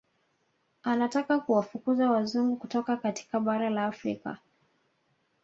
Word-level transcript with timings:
Anataka 0.83 1.39
kuwafukuza 1.39 2.11
Wazungu 2.11 2.55
kutoka 2.55 2.97
katika 2.97 3.39
bara 3.39 3.69
la 3.69 3.85
Afrika 3.85 4.37